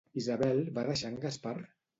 [0.19, 1.57] Isabel va deixar en Gaspar?